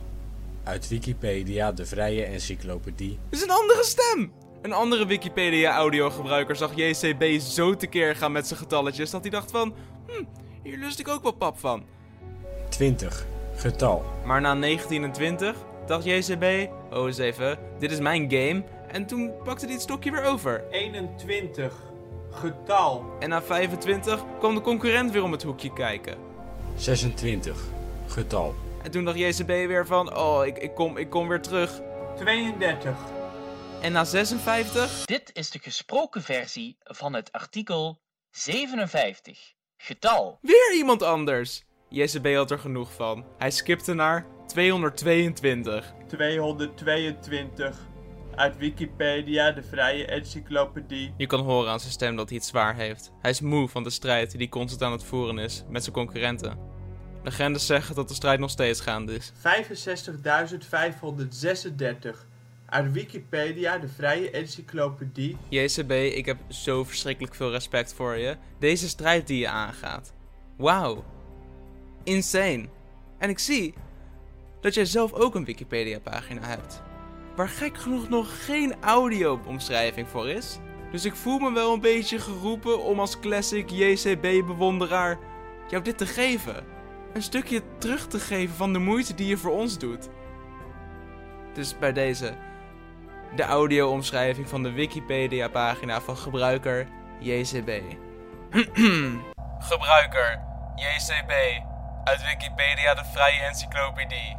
Uit 0.65 0.89
Wikipedia, 0.89 1.73
de 1.73 1.87
vrije 1.87 2.25
encyclopedie. 2.25 3.19
Het 3.25 3.39
is 3.39 3.43
een 3.43 3.51
andere 3.51 3.85
stem! 3.85 4.33
Een 4.63 4.73
andere 4.73 5.07
Wikipedia 5.07 5.75
audiogebruiker 5.75 6.57
zag 6.57 6.75
JCB 6.75 7.41
zo 7.41 7.77
tekeer 7.77 8.17
gaan 8.17 8.33
met 8.33 8.47
zijn 8.47 8.59
getalletjes 8.59 9.11
dat 9.11 9.23
hij 9.23 9.31
dacht 9.31 9.51
van... 9.51 9.75
Hm, 10.07 10.25
hier 10.63 10.79
lust 10.79 10.99
ik 10.99 11.09
ook 11.09 11.23
wel 11.23 11.33
pap 11.33 11.59
van. 11.59 11.85
20. 12.69 13.27
Getal. 13.57 14.05
Maar 14.25 14.41
na 14.41 14.55
19 14.55 15.05
en 15.05 15.13
20 15.13 15.57
dacht 15.87 16.05
JCB... 16.05 16.71
Oh 16.93 17.07
eens 17.07 17.19
even, 17.19 17.59
dit 17.79 17.91
is 17.91 17.99
mijn 17.99 18.31
game. 18.31 18.65
En 18.89 19.07
toen 19.07 19.33
pakte 19.45 19.65
hij 19.65 19.75
het 19.75 19.83
stokje 19.83 20.11
weer 20.11 20.25
over. 20.25 20.65
21. 20.71 21.75
Getal. 22.31 23.05
En 23.21 23.29
na 23.29 23.43
25 23.43 24.25
kwam 24.39 24.55
de 24.55 24.61
concurrent 24.61 25.11
weer 25.11 25.23
om 25.23 25.33
het 25.33 25.43
hoekje 25.43 25.73
kijken. 25.73 26.17
26. 26.77 27.61
Getal. 28.07 28.55
En 28.83 28.91
toen 28.91 29.05
dacht 29.05 29.19
JCB 29.19 29.47
weer 29.47 29.87
van... 29.87 30.17
Oh, 30.17 30.47
ik, 30.47 30.59
ik, 30.59 30.75
kom, 30.75 30.97
ik 30.97 31.11
kom 31.11 31.29
weer 31.29 31.41
terug. 31.41 31.81
32. 32.17 32.97
En 33.81 33.93
na 33.93 34.05
56... 34.05 35.05
Dit 35.05 35.31
is 35.33 35.51
de 35.51 35.59
gesproken 35.59 36.23
versie 36.23 36.77
van 36.83 37.15
het 37.15 37.33
artikel 37.33 38.01
57. 38.31 39.55
Getal. 39.77 40.39
Weer 40.41 40.75
iemand 40.77 41.03
anders. 41.03 41.65
JCB 41.89 42.35
had 42.35 42.51
er 42.51 42.59
genoeg 42.59 42.93
van. 42.93 43.25
Hij 43.39 43.51
skipte 43.51 43.95
naar 43.95 44.27
222. 44.47 45.95
222. 46.07 47.77
Uit 48.35 48.57
Wikipedia, 48.57 49.51
de 49.51 49.63
vrije 49.63 50.07
encyclopedie. 50.07 51.15
Je 51.17 51.27
kan 51.27 51.41
horen 51.41 51.71
aan 51.71 51.81
zijn 51.81 51.93
stem 51.93 52.17
dat 52.17 52.29
hij 52.29 52.39
het 52.39 52.47
zwaar 52.47 52.75
heeft. 52.75 53.13
Hij 53.21 53.31
is 53.31 53.41
moe 53.41 53.69
van 53.69 53.83
de 53.83 53.91
strijd 53.91 54.31
die 54.31 54.41
hij 54.41 54.49
constant 54.49 54.83
aan 54.83 54.93
het 54.93 55.05
voeren 55.05 55.39
is 55.39 55.65
met 55.69 55.83
zijn 55.83 55.95
concurrenten. 55.95 56.72
Legendes 57.23 57.67
zeggen 57.67 57.95
dat 57.95 58.09
de 58.09 58.15
strijd 58.15 58.41
nog 58.41 58.51
steeds 58.51 58.81
gaande 58.81 59.15
is. 59.15 59.33
65.536. 59.33 59.37
Uit 62.67 62.93
Wikipedia, 62.93 63.79
de 63.79 63.89
vrije 63.89 64.31
encyclopedie. 64.31 65.37
JCB, 65.49 65.91
ik 65.91 66.27
heb 66.27 66.39
zo 66.49 66.85
verschrikkelijk 66.85 67.35
veel 67.35 67.51
respect 67.51 67.95
voor 67.95 68.17
je. 68.17 68.37
Deze 68.59 68.89
strijd 68.89 69.27
die 69.27 69.39
je 69.39 69.49
aangaat. 69.49 70.13
Wauw. 70.57 71.05
Insane. 72.05 72.69
En 73.19 73.29
ik 73.29 73.39
zie 73.39 73.75
dat 74.61 74.75
jij 74.75 74.85
zelf 74.85 75.13
ook 75.13 75.35
een 75.35 75.45
Wikipedia-pagina 75.45 76.47
hebt. 76.47 76.83
Waar 77.37 77.49
gek 77.49 77.79
genoeg 77.79 78.09
nog 78.09 78.45
geen 78.45 78.75
audio-omschrijving 78.81 80.09
voor 80.09 80.29
is. 80.29 80.59
Dus 80.91 81.05
ik 81.05 81.15
voel 81.15 81.39
me 81.39 81.53
wel 81.53 81.73
een 81.73 81.81
beetje 81.81 82.19
geroepen 82.19 82.83
om 82.83 83.01
als 83.01 83.21
classic 83.21 83.71
JCB-bewonderaar 83.71 85.19
jou 85.69 85.83
dit 85.83 85.99
te 85.99 86.07
geven. 86.07 86.65
Een 87.13 87.23
stukje 87.23 87.63
terug 87.79 88.07
te 88.07 88.19
geven 88.19 88.57
van 88.57 88.73
de 88.73 88.79
moeite 88.79 89.15
die 89.15 89.27
je 89.27 89.37
voor 89.37 89.53
ons 89.53 89.79
doet. 89.79 90.09
Dus 91.55 91.79
bij 91.79 91.93
deze 91.93 92.35
de 93.37 93.43
audio-omschrijving 93.43 94.49
van 94.49 94.63
de 94.63 94.73
Wikipedia-pagina 94.73 96.01
van 96.01 96.17
gebruiker 96.17 96.89
JCB. 97.21 97.71
gebruiker 99.71 100.43
JCB 100.75 101.33
uit 102.05 102.23
Wikipedia 102.23 102.95
de 102.95 103.05
Vrije 103.05 103.43
Encyclopedie. 103.43 104.37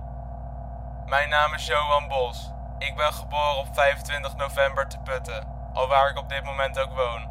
Mijn 1.06 1.30
naam 1.30 1.54
is 1.54 1.66
Johan 1.66 2.08
Bos. 2.08 2.52
Ik 2.78 2.96
ben 2.96 3.14
geboren 3.14 3.58
op 3.58 3.68
25 3.74 4.36
november 4.36 4.88
te 4.88 4.98
Putten, 5.04 5.48
alwaar 5.74 6.10
ik 6.10 6.18
op 6.18 6.30
dit 6.30 6.44
moment 6.44 6.80
ook 6.80 6.94
woon. 6.96 7.30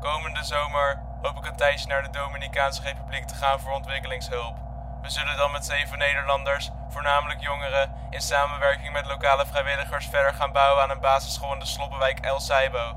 Komende 0.00 0.44
zomer 0.44 1.02
hoop 1.22 1.36
ik 1.36 1.46
een 1.46 1.56
tijdje 1.56 1.88
naar 1.88 2.02
de 2.02 2.10
Dominicaanse 2.10 2.82
Republiek 2.82 3.24
te 3.24 3.34
gaan 3.34 3.60
voor 3.60 3.72
ontwikkelingshulp. 3.72 4.63
We 5.04 5.10
zullen 5.10 5.36
dan 5.36 5.52
met 5.52 5.64
zeven 5.64 5.98
Nederlanders, 5.98 6.70
voornamelijk 6.88 7.40
jongeren, 7.40 7.92
in 8.10 8.20
samenwerking 8.20 8.92
met 8.92 9.06
lokale 9.06 9.46
vrijwilligers 9.46 10.06
verder 10.06 10.34
gaan 10.34 10.52
bouwen 10.52 10.82
aan 10.82 10.90
een 10.90 11.00
basisschool 11.00 11.52
in 11.52 11.58
de 11.58 11.66
sloppenwijk 11.66 12.18
El 12.20 12.40
Saibo. 12.40 12.96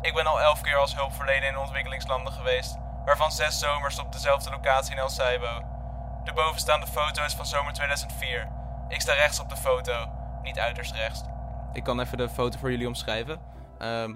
Ik 0.00 0.14
ben 0.14 0.26
al 0.26 0.40
elf 0.40 0.60
keer 0.60 0.76
als 0.76 0.94
hulpverlener 0.94 1.48
in 1.48 1.58
ontwikkelingslanden 1.58 2.32
geweest, 2.32 2.76
waarvan 3.04 3.32
zes 3.32 3.58
zomers 3.58 3.98
op 3.98 4.12
dezelfde 4.12 4.50
locatie 4.50 4.92
in 4.92 4.98
El 4.98 5.08
Saibo. 5.08 5.62
De 6.24 6.32
bovenstaande 6.32 6.86
foto 6.86 7.24
is 7.24 7.34
van 7.34 7.46
zomer 7.46 7.72
2004. 7.72 8.48
Ik 8.88 9.00
sta 9.00 9.12
rechts 9.12 9.40
op 9.40 9.48
de 9.48 9.56
foto, 9.56 10.10
niet 10.42 10.58
uiterst 10.58 10.92
rechts. 10.92 11.22
Ik 11.72 11.84
kan 11.84 12.00
even 12.00 12.18
de 12.18 12.28
foto 12.28 12.58
voor 12.58 12.70
jullie 12.70 12.86
omschrijven. 12.86 13.40
Ehm, 13.78 14.14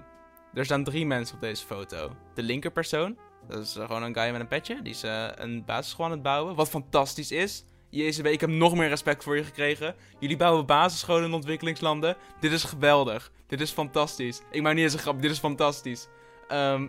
er 0.53 0.65
staan 0.65 0.83
drie 0.83 1.05
mensen 1.05 1.35
op 1.35 1.41
deze 1.41 1.65
foto. 1.65 2.15
De 2.33 2.43
linkerpersoon, 2.43 3.17
dat 3.47 3.63
is 3.63 3.75
eh, 3.75 3.85
gewoon 3.85 4.03
een 4.03 4.15
guy 4.15 4.31
met 4.31 4.41
een 4.41 4.47
petje. 4.47 4.81
Die 4.81 4.93
is 4.93 5.03
eh, 5.03 5.27
een 5.35 5.65
basisschool 5.65 6.05
aan 6.05 6.11
het 6.11 6.21
bouwen, 6.21 6.55
wat 6.55 6.69
fantastisch 6.69 7.31
is. 7.31 7.65
Jezus, 7.89 8.31
ik 8.31 8.41
heb 8.41 8.49
nog 8.49 8.75
meer 8.75 8.89
respect 8.89 9.23
voor 9.23 9.37
je 9.37 9.43
gekregen. 9.43 9.95
Jullie 10.19 10.37
bouwen 10.37 10.65
basisscholen 10.65 11.23
in 11.23 11.33
ontwikkelingslanden. 11.33 12.17
Dit 12.39 12.51
is 12.51 12.63
geweldig. 12.63 13.31
Dit 13.47 13.61
is 13.61 13.71
fantastisch. 13.71 14.41
Ik 14.51 14.61
maak 14.61 14.73
niet 14.73 14.83
eens 14.83 14.93
een 14.93 14.99
grap, 14.99 15.21
dit 15.21 15.31
is 15.31 15.39
fantastisch. 15.39 16.07
Ehm, 16.47 16.87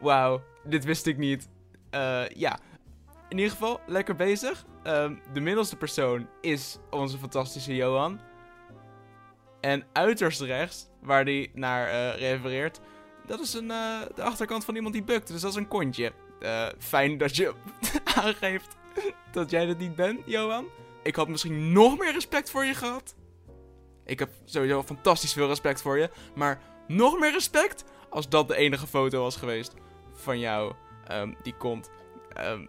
Wauw, 0.00 0.42
dit 0.64 0.84
wist 0.84 1.06
ik 1.06 1.16
niet. 1.16 1.48
Eh, 1.90 2.28
ja, 2.28 2.58
in 3.28 3.36
ieder 3.36 3.52
geval, 3.52 3.80
lekker 3.86 4.16
bezig. 4.16 4.64
Ehm, 4.82 5.14
de 5.32 5.40
middelste 5.40 5.76
persoon 5.76 6.28
is 6.40 6.78
onze 6.90 7.18
fantastische 7.18 7.74
Johan. 7.74 8.20
En 9.60 9.84
uiterst 9.92 10.40
rechts, 10.40 10.88
waar 11.00 11.24
hij 11.24 11.50
naar 11.54 12.16
refereert, 12.16 12.80
dat 13.26 13.40
is 13.40 13.54
een, 13.54 13.70
eh, 13.70 14.00
de 14.14 14.22
achterkant 14.22 14.64
van 14.64 14.74
iemand 14.74 14.94
die 14.94 15.02
bukt. 15.02 15.28
Dus 15.28 15.40
dat 15.40 15.50
is 15.50 15.56
een 15.56 15.68
kontje. 15.68 16.12
Eh, 16.40 16.66
fijn 16.78 17.18
dat 17.18 17.36
je 17.36 17.54
aangeeft 18.22 18.76
dat 19.32 19.50
jij 19.50 19.66
dat 19.66 19.78
niet 19.78 19.94
bent, 19.94 20.20
Johan. 20.24 20.66
Ik 21.02 21.16
had 21.16 21.28
misschien 21.28 21.72
nog 21.72 21.98
meer 21.98 22.12
respect 22.12 22.50
voor 22.50 22.64
je 22.64 22.74
gehad. 22.74 23.14
Ik 24.04 24.18
heb 24.18 24.30
sowieso 24.44 24.82
fantastisch 24.82 25.32
veel 25.32 25.46
respect 25.46 25.82
voor 25.82 25.98
je. 25.98 26.10
Maar 26.34 26.60
nog 26.86 27.18
meer 27.18 27.32
respect 27.32 27.84
als 28.10 28.28
dat 28.28 28.48
de 28.48 28.56
enige 28.56 28.86
foto 28.86 29.22
was 29.22 29.36
geweest 29.36 29.74
van 30.12 30.38
jou 30.38 30.74
ehm, 31.06 31.32
die 31.42 31.54
komt. 31.56 31.90
Ehm, 32.32 32.66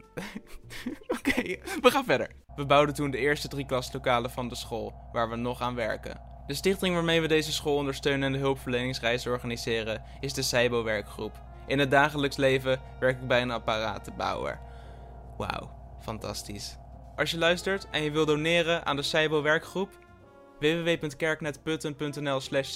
Oké, 1.18 1.42
we 1.82 1.92
gaan 1.92 2.06
verder. 2.06 2.32
We 2.56 2.66
bouwden 2.66 2.96
toen 2.96 3.12
de 3.12 3.18
eerste 3.18 3.48
drie 3.48 3.66
klaslokalen 3.66 4.32
van 4.32 4.48
de 4.48 4.56
school, 4.56 4.94
waar 5.12 5.30
we 5.30 5.36
nog 5.36 5.62
aan 5.62 5.76
werken. 5.76 6.22
De 6.48 6.54
stichting 6.54 6.94
waarmee 6.94 7.22
we 7.22 7.28
deze 7.28 7.52
school 7.52 7.76
ondersteunen 7.76 8.24
en 8.24 8.32
de 8.32 8.38
hulpverleningsreis 8.38 9.28
organiseren 9.28 10.04
is 10.20 10.34
de 10.34 10.42
Seibo-werkgroep. 10.42 11.42
In 11.66 11.80
het 11.80 11.92
dagelijks 11.92 12.36
leven 12.36 12.82
werk 13.00 13.22
ik 13.22 13.28
bij 13.28 13.42
een 13.42 13.52
apparatenbouwer. 13.52 14.60
Wauw, 15.38 15.72
fantastisch. 16.02 16.78
Als 17.16 17.32
je 17.32 17.38
luistert 17.38 17.88
en 17.92 18.04
je 18.04 18.12
wil 18.12 18.26
doneren 18.26 18.86
aan 18.86 18.96
de 18.96 19.02
Seibo-werkgroep, 19.02 19.90
www.kerknetputten.nl 20.60 22.40
slash 22.40 22.74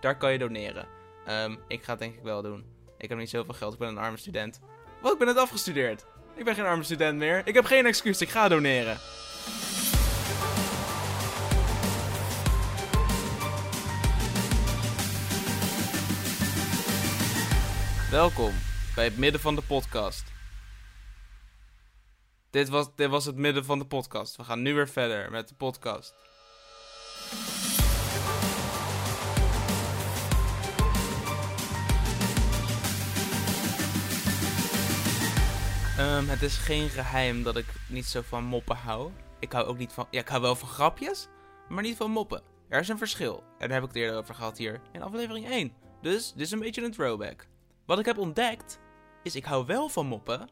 daar 0.00 0.18
kan 0.18 0.32
je 0.32 0.38
doneren. 0.38 0.86
Ehm, 1.26 1.56
ik 1.68 1.82
ga 1.82 1.90
het 1.90 2.00
denk 2.00 2.14
ik 2.14 2.22
wel 2.22 2.42
doen. 2.42 2.64
Ik 2.98 3.08
heb 3.08 3.18
niet 3.18 3.30
zoveel 3.30 3.54
geld, 3.54 3.72
ik 3.72 3.78
ben 3.78 3.88
een 3.88 3.98
arme 3.98 4.16
student. 4.16 4.60
Wat, 5.02 5.12
ik 5.12 5.18
ben 5.18 5.26
net 5.26 5.36
afgestudeerd. 5.36 6.06
Ik 6.34 6.44
ben 6.44 6.54
geen 6.54 6.64
arme 6.64 6.82
student 6.82 7.18
meer. 7.18 7.42
Ik 7.44 7.54
heb 7.54 7.64
geen 7.64 7.86
excuus, 7.86 8.20
ik 8.20 8.28
ga 8.28 8.48
doneren. 8.48 8.98
Welkom 18.16 18.52
bij 18.94 19.04
het 19.04 19.16
midden 19.16 19.40
van 19.40 19.54
de 19.54 19.62
podcast. 19.62 20.24
Dit 22.50 22.68
was, 22.68 22.86
dit 22.94 23.08
was 23.08 23.24
het 23.24 23.36
midden 23.36 23.64
van 23.64 23.78
de 23.78 23.86
podcast. 23.86 24.36
We 24.36 24.44
gaan 24.44 24.62
nu 24.62 24.74
weer 24.74 24.88
verder 24.88 25.30
met 25.30 25.48
de 25.48 25.54
podcast. 25.54 26.14
Ehm, 35.98 36.26
het 36.26 36.42
is 36.42 36.56
geen 36.56 36.88
geheim 36.88 37.42
dat 37.42 37.56
ik 37.56 37.66
niet 37.88 38.06
zo 38.06 38.22
van 38.22 38.44
moppen 38.44 38.76
hou. 38.76 39.10
Ik 39.38 39.52
hou 39.52 39.66
ook 39.66 39.78
niet 39.78 39.92
van. 39.92 40.06
Ja, 40.10 40.20
ik 40.20 40.28
hou 40.28 40.42
wel 40.42 40.56
van 40.56 40.68
grapjes, 40.68 41.28
maar 41.68 41.82
niet 41.82 41.96
van 41.96 42.10
moppen. 42.10 42.42
Er 42.68 42.80
is 42.80 42.88
een 42.88 42.98
verschil. 42.98 43.42
En 43.58 43.68
daar 43.68 43.80
heb 43.80 43.82
ik 43.82 43.88
het 43.88 43.96
eerder 43.96 44.18
over 44.18 44.34
gehad 44.34 44.58
hier 44.58 44.80
in 44.92 45.02
aflevering 45.02 45.46
1. 45.48 45.72
Dus 46.02 46.32
dit 46.32 46.46
is 46.46 46.50
een 46.50 46.58
beetje 46.58 46.84
een 46.84 46.92
throwback. 46.92 47.46
Wat 47.86 47.98
ik 47.98 48.04
heb 48.04 48.18
ontdekt, 48.18 48.80
is 49.22 49.36
ik 49.36 49.44
hou 49.44 49.66
wel 49.66 49.88
van 49.88 50.06
moppen. 50.06 50.48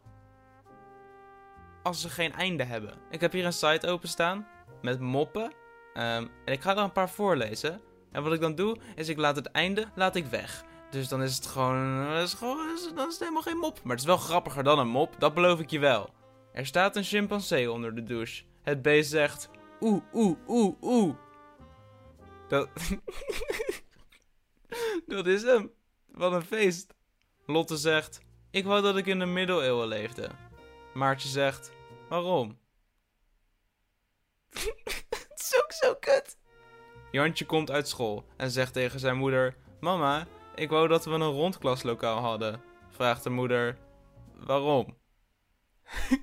Als 1.83 2.01
ze 2.01 2.09
geen 2.09 2.33
einde 2.33 2.65
hebben. 2.65 2.95
Ik 3.11 3.21
heb 3.21 3.33
hier 3.33 3.45
een 3.45 3.53
site 3.53 3.89
openstaan 3.89 4.47
met 4.83 5.01
moppen. 5.01 5.53
Ehm, 5.95 6.27
en 6.45 6.53
ik 6.53 6.61
ga 6.61 6.71
er 6.71 6.83
een 6.83 6.93
paar 6.93 7.11
voorlezen. 7.11 7.81
En 8.13 8.23
wat 8.23 8.33
ik 8.33 8.41
dan 8.41 8.55
doe, 8.55 8.77
is 8.95 9.09
ik 9.09 9.17
laat 9.17 9.37
het 9.37 9.47
einde 9.47 9.89
laat 9.95 10.17
ik 10.17 10.27
weg. 10.27 10.65
Dus 10.91 11.09
dan 11.09 11.23
is 11.23 11.37
het 11.37 11.47
gewoon, 11.47 12.17
is 12.17 12.35
gewoon, 12.35 12.79
dan 12.95 13.07
is 13.07 13.13
het 13.13 13.19
helemaal 13.19 13.43
geen 13.43 13.57
mop. 13.57 13.83
Maar 13.83 13.93
het 13.93 14.01
is 14.01 14.07
wel 14.07 14.17
grappiger 14.17 14.63
dan 14.63 14.79
een 14.79 14.89
mop, 14.89 15.15
dat 15.19 15.35
beloof 15.35 15.61
ik 15.61 15.71
je 15.71 15.79
wel. 15.79 16.15
Er 16.53 16.67
staat 16.67 16.97
een 16.97 17.05
chimpansee 17.05 17.73
onder 17.73 17.95
de 17.95 18.03
douche. 18.03 18.45
Het 18.63 18.83
beest 18.83 19.11
zegt, 19.11 19.49
oeh, 19.81 20.03
oeh, 20.13 20.39
oeh, 20.49 20.83
oeh. 20.83 21.15
Dat, 22.49 22.69
dat 25.07 25.27
is 25.27 25.43
hem. 25.43 25.71
Wat 26.07 26.33
een 26.33 26.43
feest. 26.43 26.95
Lotte 27.47 27.77
zegt, 27.77 28.21
ik 28.51 28.65
wou 28.65 28.83
dat 28.83 28.97
ik 28.97 29.07
in 29.07 29.19
de 29.19 29.27
middeleeuwen 29.27 29.89
leefde. 29.89 30.29
Maartje 30.95 31.29
zegt, 31.29 31.73
waarom? 32.09 32.59
Het 35.11 35.33
is 35.35 35.61
ook 35.63 35.73
zo 35.73 35.95
kut. 35.95 36.37
Jantje 37.11 37.47
komt 37.47 37.71
uit 37.71 37.89
school 37.89 38.25
en 38.37 38.51
zegt 38.51 38.73
tegen 38.73 39.01
zijn 39.01 39.17
moeder, 39.17 39.57
mama, 39.81 40.27
ik 40.55 40.71
wou 40.71 40.89
dat 40.89 41.05
we 41.05 41.11
een 41.11 41.23
rondklaslokaal 41.23 42.21
hadden. 42.21 42.63
Vraagt 42.91 43.23
de 43.23 43.31
moeder: 43.31 43.79
Waarom? 44.35 44.97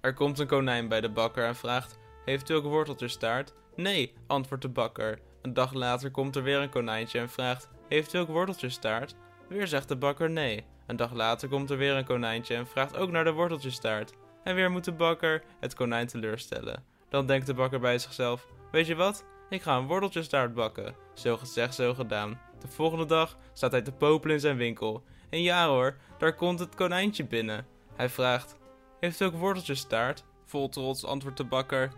er 0.00 0.14
komt 0.14 0.38
een 0.38 0.46
konijn 0.46 0.88
bij 0.88 1.00
de 1.00 1.10
bakker 1.10 1.44
en 1.44 1.56
vraagt: 1.56 1.98
Heeft 2.24 2.50
u 2.50 2.54
ook 2.54 2.64
worteltjestaart? 2.64 3.54
Nee, 3.76 4.14
antwoordt 4.26 4.62
de 4.62 4.68
bakker. 4.68 5.18
Een 5.42 5.54
dag 5.54 5.72
later 5.72 6.10
komt 6.10 6.36
er 6.36 6.42
weer 6.42 6.58
een 6.58 6.70
konijntje 6.70 7.18
en 7.18 7.30
vraagt: 7.30 7.68
Heeft 7.88 8.14
u 8.14 8.18
ook 8.18 8.28
worteltjestaart? 8.28 9.14
Weer 9.48 9.66
zegt 9.66 9.88
de 9.88 9.96
bakker 9.96 10.30
nee. 10.30 10.64
Een 10.86 10.96
dag 10.96 11.12
later 11.12 11.48
komt 11.48 11.70
er 11.70 11.76
weer 11.76 11.94
een 11.94 12.04
konijntje 12.04 12.54
en 12.54 12.66
vraagt 12.66 12.96
ook 12.96 13.10
naar 13.10 13.24
de 13.24 13.32
worteltjestaart. 13.32 14.12
En 14.42 14.54
weer 14.54 14.70
moet 14.70 14.84
de 14.84 14.92
bakker 14.92 15.42
het 15.60 15.74
konijn 15.74 16.06
teleurstellen. 16.06 16.84
Dan 17.08 17.26
denkt 17.26 17.46
de 17.46 17.54
bakker 17.54 17.80
bij 17.80 17.98
zichzelf: 17.98 18.46
Weet 18.70 18.86
je 18.86 18.94
wat? 18.94 19.24
Ik 19.48 19.62
ga 19.62 19.76
een 19.76 19.86
worteltjestaart 19.86 20.54
bakken. 20.54 20.94
Zo 21.14 21.36
gezegd, 21.36 21.74
zo 21.74 21.94
gedaan. 21.94 22.40
De 22.58 22.68
volgende 22.68 23.06
dag 23.06 23.36
staat 23.52 23.72
hij 23.72 23.82
te 23.82 23.92
popelen 23.92 24.34
in 24.34 24.40
zijn 24.40 24.56
winkel. 24.56 25.04
En 25.30 25.42
ja 25.42 25.68
hoor, 25.68 25.96
daar 26.18 26.34
komt 26.34 26.58
het 26.58 26.74
konijntje 26.74 27.24
binnen. 27.24 27.66
Hij 27.96 28.08
vraagt: 28.08 28.56
Heeft 29.00 29.20
u 29.20 29.24
ook 29.24 29.34
worteltjestaart? 29.34 30.24
Vol 30.44 30.68
trots 30.68 31.04
antwoordt 31.04 31.36
de 31.36 31.44
bakker: 31.44 31.92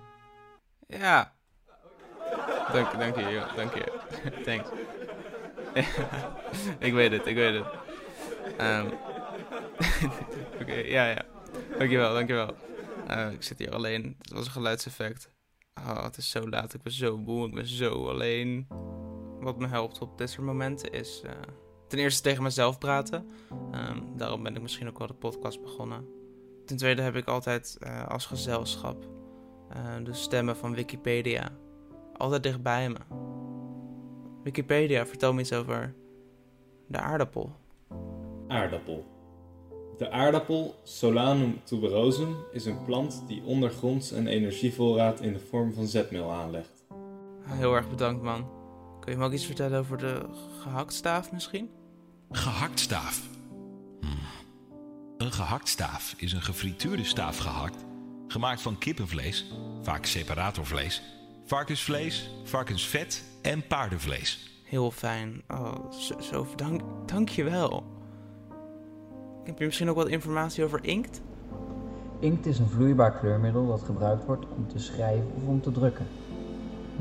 Ja. 0.87 1.33
Dank, 2.73 2.99
dank 2.99 3.16
je, 3.16 3.45
dank 3.57 3.75
je. 3.75 3.92
Thanks. 4.45 4.68
ik 6.88 6.92
weet 6.92 7.12
het, 7.12 7.26
ik 7.26 7.34
weet 7.34 7.54
het. 7.54 7.66
Ehm 8.56 8.87
Oké, 10.60 10.75
ja, 10.75 11.08
ja. 11.08 11.25
Dankjewel, 11.78 12.12
dankjewel. 12.12 12.54
Uh, 13.10 13.32
ik 13.32 13.42
zit 13.42 13.58
hier 13.58 13.75
alleen. 13.75 14.16
Het 14.18 14.32
was 14.32 14.46
een 14.46 14.52
geluidseffect. 14.52 15.30
Oh, 15.75 16.02
het 16.02 16.16
is 16.16 16.30
zo 16.30 16.48
laat. 16.48 16.75
Ik 16.75 16.82
ben 16.82 16.92
zo 16.92 17.18
moe. 17.18 17.46
Ik 17.46 17.54
ben 17.54 17.66
zo 17.66 18.08
alleen. 18.08 18.66
Wat 19.40 19.58
me 19.58 19.66
helpt 19.66 20.00
op 20.00 20.18
dit 20.18 20.30
soort 20.30 20.46
momenten 20.46 20.92
is 20.92 21.22
uh, 21.25 21.30
ten 21.88 21.98
eerste 21.98 22.22
tegen 22.22 22.42
mezelf 22.42 22.78
praten. 22.78 23.28
Um, 23.75 24.16
daarom 24.16 24.42
ben 24.42 24.56
ik 24.56 24.62
misschien 24.62 24.88
ook 24.88 24.98
wel 24.98 25.06
de 25.06 25.14
podcast 25.14 25.62
begonnen. 25.62 26.06
Ten 26.66 26.76
tweede 26.76 27.02
heb 27.02 27.16
ik 27.16 27.26
altijd 27.26 27.76
uh, 27.80 28.06
als 28.06 28.26
gezelschap 28.26 29.16
de 30.02 30.12
stemmen 30.12 30.56
van 30.56 30.75
Wikipedia 30.75 31.50
altijd 32.18 32.42
dichtbij 32.42 32.88
me. 32.88 32.98
Wikipedia, 34.42 35.07
vertel 35.07 35.33
me 35.33 35.40
iets 35.40 35.52
over 35.52 35.95
de 36.87 36.99
aardappel. 36.99 37.57
Aardappel. 38.49 39.04
De 39.99 40.11
aardappel, 40.11 40.75
Solanum 40.83 41.61
tuberosum, 41.64 42.37
is 42.52 42.64
een 42.64 42.85
plant 42.85 43.23
die 43.26 43.42
ondergronds 43.42 44.11
een 44.11 44.26
energievoorraad 44.26 45.21
in 45.21 45.33
de 45.33 45.38
vorm 45.38 45.73
van 45.73 45.87
zetmeel 45.87 46.33
aanlegt. 46.33 46.85
Heel 47.42 47.75
erg 47.75 47.88
bedankt, 47.88 48.23
man. 48.23 48.50
Kun 49.00 49.12
je 49.12 49.18
me 49.18 49.25
ook 49.25 49.33
iets 49.33 49.47
vertellen 49.47 49.78
over 49.78 49.99
de 49.99 50.21
gehaktstaaf 50.61 51.33
misschien? 51.33 51.71
Gehaktstaaf. 52.30 53.28
Hmm. 54.00 54.18
Een 55.18 55.33
gehaktstaaf 55.33 56.14
is 56.16 56.33
een 56.33 56.42
gefrituurde 56.42 57.04
staaf 57.04 57.38
gehakt, 57.38 57.85
gemaakt 58.28 58.61
van 58.61 58.78
kippenvlees, 58.78 59.47
vaak 59.83 60.07
separatorvlees, 60.07 61.02
varkensvlees, 61.49 62.31
varkensvet 62.45 63.25
en 63.43 63.67
paardenvlees. 63.67 64.61
Heel 64.64 64.90
fijn. 64.90 65.43
Oh, 65.49 65.90
zo, 65.90 66.21
zo 66.21 66.47
dank, 66.57 66.81
dank 67.07 67.28
je 67.28 67.45
wel. 67.45 67.85
Heb 69.45 69.59
je 69.59 69.64
misschien 69.64 69.88
ook 69.88 69.97
wat 69.97 70.09
informatie 70.09 70.64
over 70.64 70.85
inkt? 70.85 71.21
Inkt 72.21 72.47
is 72.47 72.59
een 72.59 72.69
vloeibaar 72.69 73.19
kleurmiddel 73.19 73.67
dat 73.67 73.83
gebruikt 73.83 74.25
wordt 74.25 74.47
om 74.57 74.69
te 74.69 74.78
schrijven 74.78 75.33
of 75.37 75.47
om 75.47 75.61
te 75.61 75.71
drukken. 75.71 76.07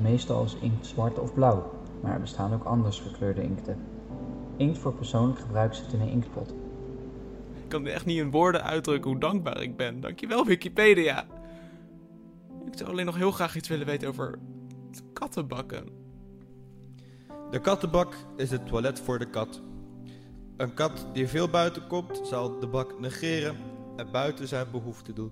Meestal 0.02 0.44
is 0.44 0.58
inkt 0.62 0.86
zwart 0.86 1.20
of 1.20 1.34
blauw, 1.34 1.72
maar 2.02 2.14
er 2.14 2.20
bestaan 2.20 2.54
ook 2.54 2.64
anders 2.64 3.00
gekleurde 3.00 3.42
inkten. 3.42 3.78
Inkt 4.58 4.78
voor 4.78 4.94
persoonlijk 4.94 5.40
gebruik 5.40 5.74
zit 5.74 5.94
in 5.94 6.02
een 6.02 6.10
inktpot. 6.10 6.54
Ik 7.64 7.70
kan 7.70 7.88
echt 7.88 8.06
niet 8.06 8.20
in 8.20 8.32
woorden 8.32 8.64
uitdrukken 8.64 9.12
hoe 9.12 9.20
dankbaar 9.20 9.62
ik 9.62 9.78
ben. 9.78 10.02
Dankjewel 10.02 10.46
Wikipedia. 10.46 11.26
Ik 12.72 12.78
zou 12.78 12.90
alleen 12.90 13.06
nog 13.06 13.16
heel 13.16 13.32
graag 13.32 13.56
iets 13.56 13.68
willen 13.68 13.86
weten 13.86 14.08
over 14.08 14.40
kattenbakken. 15.14 15.86
De 17.52 17.62
kattenbak 17.62 18.16
is 18.36 18.52
het 18.52 18.68
toilet 18.68 19.00
voor 19.00 19.20
de 19.20 19.30
kat. 19.30 19.62
Een 20.58 20.74
kat 20.74 21.08
die 21.14 21.28
veel 21.28 21.50
buiten 21.50 21.88
komt, 21.88 22.22
zal 22.24 22.60
de 22.60 22.68
bak 22.68 23.00
negeren 23.00 23.56
en 23.96 24.12
buiten 24.12 24.48
zijn 24.48 24.72
behoefte 24.72 25.14
doen. 25.14 25.32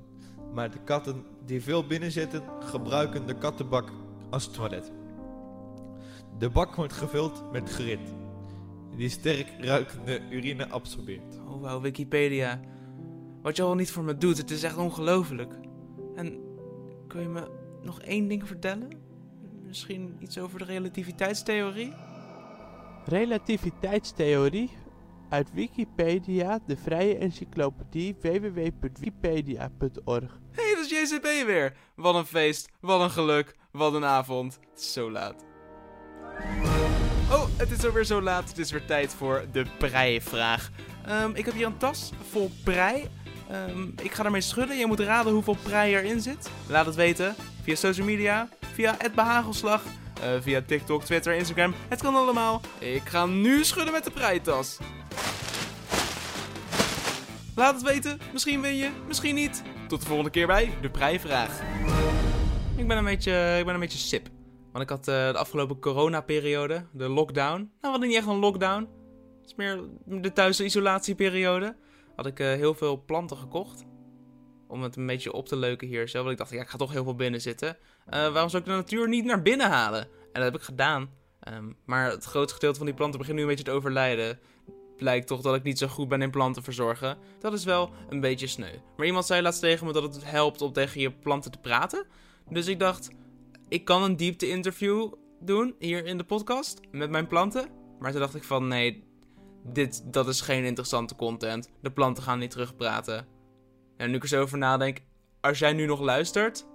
Maar 0.53 0.71
de 0.71 0.79
katten 0.83 1.23
die 1.45 1.61
veel 1.61 1.87
binnen 1.87 2.11
zitten, 2.11 2.43
gebruiken 2.59 3.27
de 3.27 3.35
kattenbak 3.35 3.91
als 4.29 4.47
toilet. 4.47 4.91
De 6.37 6.49
bak 6.49 6.75
wordt 6.75 6.93
gevuld 6.93 7.51
met 7.51 7.69
grit, 7.69 8.13
die 8.95 9.09
sterk 9.09 9.47
ruikende 9.59 10.21
urine 10.29 10.69
absorbeert. 10.69 11.39
Oh 11.47 11.61
wauw, 11.61 11.81
Wikipedia. 11.81 12.59
Wat 13.41 13.55
je 13.55 13.63
al 13.63 13.75
niet 13.75 13.91
voor 13.91 14.03
me 14.03 14.17
doet, 14.17 14.37
het 14.37 14.51
is 14.51 14.63
echt 14.63 14.77
ongelooflijk. 14.77 15.53
Kun 17.15 17.23
je 17.23 17.29
me 17.29 17.47
nog 17.81 18.01
één 18.01 18.27
ding 18.27 18.47
vertellen? 18.47 18.89
Misschien 19.63 20.15
iets 20.19 20.37
over 20.37 20.59
de 20.59 20.65
relativiteitstheorie? 20.65 21.93
Relativiteitstheorie 23.05 24.69
uit 25.29 25.53
Wikipedia, 25.53 26.59
de 26.65 26.77
vrije 26.77 27.17
encyclopedie 27.17 28.15
www.wikipedia.org. 28.21 30.39
Hé, 30.51 30.63
hey, 30.63 30.75
dat 30.75 30.91
is 30.91 31.11
JCB 31.11 31.45
weer. 31.45 31.77
Wat 31.95 32.15
een 32.15 32.25
feest, 32.25 32.69
wat 32.79 33.01
een 33.01 33.11
geluk, 33.11 33.55
wat 33.71 33.93
een 33.93 34.05
avond. 34.05 34.59
Het 34.69 34.79
is 34.79 34.93
zo 34.93 35.11
laat. 35.11 35.45
Oh, 37.31 37.45
het 37.57 37.71
is 37.71 37.85
alweer 37.85 38.05
zo 38.05 38.21
laat. 38.21 38.49
Het 38.49 38.57
is 38.57 38.71
weer 38.71 38.85
tijd 38.85 39.13
voor 39.13 39.45
de 39.51 39.65
prijvraag. 39.77 40.71
Um, 41.09 41.35
ik 41.35 41.45
heb 41.45 41.53
hier 41.53 41.65
een 41.65 41.77
tas 41.77 42.11
vol 42.29 42.51
prei. 42.63 43.09
Um, 43.51 43.93
ik 44.01 44.11
ga 44.11 44.25
ermee 44.25 44.41
schudden. 44.41 44.77
Je 44.77 44.85
moet 44.85 44.99
raden 44.99 45.33
hoeveel 45.33 45.57
prei 45.63 45.95
erin 45.95 46.21
zit. 46.21 46.49
Laat 46.67 46.85
het 46.85 46.95
weten 46.95 47.35
via 47.63 47.75
social 47.75 48.05
media, 48.05 48.49
via 48.73 48.95
het 48.97 49.15
behagelslag, 49.15 49.83
uh, 49.83 50.41
via 50.41 50.61
TikTok, 50.61 51.03
Twitter, 51.03 51.33
Instagram. 51.33 51.73
Het 51.87 52.01
kan 52.01 52.15
allemaal. 52.15 52.61
Ik 52.79 53.01
ga 53.05 53.25
nu 53.25 53.63
schudden 53.63 53.93
met 53.93 54.03
de 54.03 54.11
preitas. 54.11 54.77
Laat 57.55 57.73
het 57.73 57.83
weten. 57.83 58.19
Misschien 58.33 58.61
win 58.61 58.75
je, 58.75 58.89
misschien 59.07 59.35
niet. 59.35 59.63
Tot 59.87 60.01
de 60.01 60.07
volgende 60.07 60.31
keer 60.31 60.47
bij 60.47 60.73
de 60.81 60.89
prijvraag. 60.89 61.61
Ik 62.75 62.87
ben 62.87 62.97
een 62.97 63.03
beetje, 63.03 63.55
ik 63.59 63.65
ben 63.65 63.73
een 63.73 63.79
beetje 63.79 63.97
sip. 63.97 64.27
Want 64.71 64.83
ik 64.83 64.89
had 64.89 64.99
uh, 64.99 65.31
de 65.31 65.37
afgelopen 65.37 65.79
coronaperiode, 65.79 66.85
de 66.91 67.09
lockdown. 67.09 67.57
Nou, 67.57 67.69
we 67.81 67.87
hadden 67.87 68.07
niet 68.07 68.17
echt 68.17 68.27
een 68.27 68.39
lockdown. 68.39 68.89
Het 69.41 69.45
is 69.45 69.55
meer 69.55 69.79
de 70.05 70.33
thuisisolatieperiode. 70.33 71.75
Had 72.15 72.25
ik 72.25 72.39
uh, 72.39 72.47
heel 72.47 72.73
veel 72.73 73.03
planten 73.05 73.37
gekocht. 73.37 73.85
Om 74.67 74.83
het 74.83 74.95
een 74.95 75.05
beetje 75.05 75.33
op 75.33 75.47
te 75.47 75.55
leuken 75.55 75.87
hier 75.87 76.09
zo. 76.09 76.17
Want 76.17 76.31
ik 76.31 76.37
dacht, 76.37 76.51
ja, 76.51 76.61
ik 76.61 76.69
ga 76.69 76.77
toch 76.77 76.91
heel 76.91 77.03
veel 77.03 77.15
binnen 77.15 77.41
zitten. 77.41 77.69
Uh, 77.69 78.11
waarom 78.11 78.49
zou 78.49 78.63
ik 78.63 78.69
de 78.69 78.75
natuur 78.75 79.07
niet 79.07 79.25
naar 79.25 79.41
binnen 79.41 79.69
halen? 79.69 80.01
En 80.01 80.09
dat 80.41 80.43
heb 80.43 80.55
ik 80.55 80.61
gedaan. 80.61 81.09
Um, 81.53 81.77
maar 81.85 82.09
het 82.11 82.23
grootste 82.23 82.53
gedeelte 82.53 82.77
van 82.77 82.85
die 82.85 82.95
planten 82.95 83.19
begint 83.19 83.35
nu 83.35 83.41
een 83.41 83.49
beetje 83.49 83.63
te 83.63 83.71
overlijden. 83.71 84.39
Blijkt 84.97 85.27
toch 85.27 85.41
dat 85.41 85.55
ik 85.55 85.63
niet 85.63 85.77
zo 85.77 85.87
goed 85.87 86.07
ben 86.07 86.21
in 86.21 86.31
planten 86.31 86.63
verzorgen. 86.63 87.17
Dat 87.39 87.53
is 87.53 87.63
wel 87.63 87.89
een 88.09 88.19
beetje 88.19 88.47
sneu. 88.47 88.73
Maar 88.97 89.05
iemand 89.05 89.25
zei 89.25 89.41
laatst 89.41 89.61
tegen 89.61 89.85
me 89.85 89.93
dat 89.93 90.03
het 90.03 90.29
helpt 90.29 90.61
om 90.61 90.71
tegen 90.71 91.01
je 91.01 91.11
planten 91.11 91.51
te 91.51 91.59
praten. 91.59 92.05
Dus 92.49 92.67
ik 92.67 92.79
dacht, 92.79 93.09
ik 93.67 93.85
kan 93.85 94.03
een 94.03 94.15
diepte-interview 94.15 95.13
doen 95.39 95.75
hier 95.79 96.05
in 96.05 96.17
de 96.17 96.23
podcast 96.23 96.79
met 96.91 97.09
mijn 97.09 97.27
planten. 97.27 97.69
Maar 97.99 98.11
toen 98.11 98.19
dacht 98.19 98.35
ik 98.35 98.43
van, 98.43 98.67
nee, 98.67 99.03
dit, 99.73 100.13
dat 100.13 100.27
is 100.27 100.41
geen 100.41 100.63
interessante 100.63 101.15
content. 101.15 101.71
De 101.81 101.91
planten 101.91 102.23
gaan 102.23 102.39
niet 102.39 102.51
terugpraten. 102.51 103.27
En 103.97 104.09
nu 104.09 104.15
ik 104.15 104.21
er 104.21 104.27
zo 104.27 104.41
over 104.41 104.57
nadenk, 104.57 105.01
als 105.41 105.59
jij 105.59 105.73
nu 105.73 105.85
nog 105.85 105.99
luistert, 105.99 106.67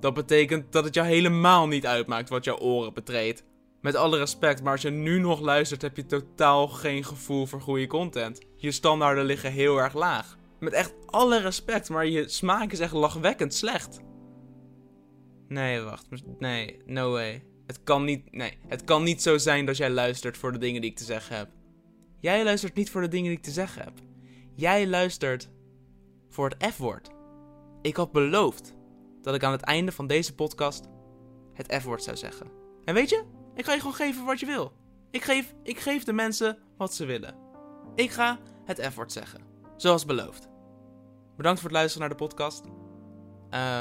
dat 0.00 0.14
betekent 0.14 0.72
dat 0.72 0.84
het 0.84 0.94
jou 0.94 1.06
helemaal 1.06 1.66
niet 1.66 1.86
uitmaakt 1.86 2.28
wat 2.28 2.44
jouw 2.44 2.58
oren 2.58 2.94
betreedt. 2.94 3.44
Met 3.80 3.94
alle 3.94 4.18
respect, 4.18 4.62
maar 4.62 4.72
als 4.72 4.82
je 4.82 4.90
nu 4.90 5.18
nog 5.18 5.40
luistert, 5.40 5.82
heb 5.82 5.96
je 5.96 6.06
totaal 6.06 6.68
geen 6.68 7.04
gevoel 7.04 7.46
voor 7.46 7.60
goede 7.60 7.86
content. 7.86 8.40
Je 8.56 8.70
standaarden 8.70 9.24
liggen 9.24 9.52
heel 9.52 9.78
erg 9.78 9.94
laag. 9.94 10.36
Met 10.60 10.72
echt 10.72 10.94
alle 11.06 11.40
respect, 11.40 11.88
maar 11.88 12.06
je 12.06 12.28
smaak 12.28 12.72
is 12.72 12.80
echt 12.80 12.92
lachwekkend 12.92 13.54
slecht. 13.54 14.00
Nee, 15.48 15.80
wacht. 15.80 16.06
Nee, 16.38 16.82
no 16.86 17.10
way. 17.10 17.44
Het 17.66 17.82
kan 17.82 18.04
niet, 18.04 18.32
nee, 18.32 18.58
het 18.68 18.84
kan 18.84 19.02
niet 19.02 19.22
zo 19.22 19.38
zijn 19.38 19.66
dat 19.66 19.76
jij 19.76 19.90
luistert 19.90 20.36
voor 20.36 20.52
de 20.52 20.58
dingen 20.58 20.80
die 20.80 20.90
ik 20.90 20.96
te 20.96 21.04
zeggen 21.04 21.36
heb. 21.36 21.48
Jij 22.22 22.44
luistert 22.44 22.74
niet 22.74 22.90
voor 22.90 23.00
de 23.00 23.08
dingen 23.08 23.28
die 23.28 23.36
ik 23.36 23.44
te 23.44 23.50
zeggen 23.50 23.82
heb. 23.82 23.92
Jij 24.54 24.86
luistert 24.86 25.50
voor 26.28 26.48
het 26.48 26.72
F-woord. 26.72 27.10
Ik 27.80 27.96
had 27.96 28.12
beloofd 28.12 28.74
dat 29.22 29.34
ik 29.34 29.44
aan 29.44 29.52
het 29.52 29.60
einde 29.60 29.92
van 29.92 30.06
deze 30.06 30.34
podcast 30.34 30.84
het 31.52 31.74
F-woord 31.80 32.02
zou 32.02 32.16
zeggen. 32.16 32.50
En 32.84 32.94
weet 32.94 33.08
je, 33.08 33.24
ik 33.54 33.64
ga 33.64 33.72
je 33.72 33.78
gewoon 33.78 33.94
geven 33.94 34.24
wat 34.24 34.40
je 34.40 34.46
wil. 34.46 34.72
Ik 35.10 35.22
geef, 35.22 35.54
ik 35.62 35.78
geef 35.78 36.04
de 36.04 36.12
mensen 36.12 36.58
wat 36.76 36.94
ze 36.94 37.04
willen. 37.04 37.34
Ik 37.94 38.10
ga 38.10 38.38
het 38.64 38.80
F-woord 38.92 39.12
zeggen. 39.12 39.40
Zoals 39.76 40.04
beloofd. 40.04 40.48
Bedankt 41.36 41.60
voor 41.60 41.68
het 41.68 41.78
luisteren 41.78 42.08
naar 42.08 42.18
de 42.18 42.24
podcast. 42.24 42.64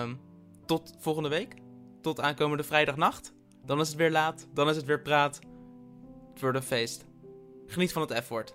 Um, 0.03 0.19
tot 0.65 0.93
volgende 0.99 1.29
week. 1.29 1.55
Tot 2.01 2.19
aankomende 2.19 2.63
vrijdagnacht. 2.63 3.33
Dan 3.65 3.79
is 3.79 3.87
het 3.87 3.97
weer 3.97 4.11
laat. 4.11 4.47
Dan 4.53 4.69
is 4.69 4.75
het 4.75 4.85
weer 4.85 5.01
praat. 5.01 5.39
Het 6.31 6.41
wordt 6.41 6.57
een 6.57 6.63
feest. 6.63 7.09
Geniet 7.71 7.91
van 7.91 8.01
het 8.01 8.23
F-woord. 8.23 8.53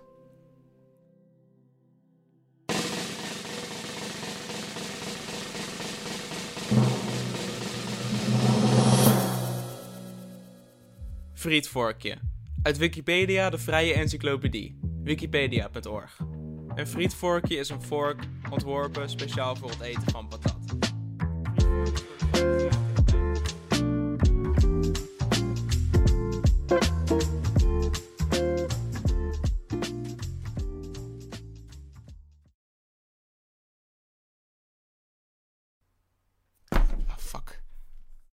Frietvorkje. 11.33 12.17
Uit 12.61 12.77
Wikipedia, 12.77 13.49
de 13.49 13.57
vrije 13.57 13.93
encyclopedie. 13.93 14.79
Wikipedia.org. 15.03 16.19
Een 16.75 16.87
frietvorkje 16.87 17.55
is 17.55 17.69
een 17.69 17.81
vork 17.81 18.23
ontworpen 18.49 19.09
speciaal 19.09 19.55
voor 19.55 19.69
het 19.69 19.81
eten 19.81 20.11
van 20.11 20.27
patat. 20.27 20.56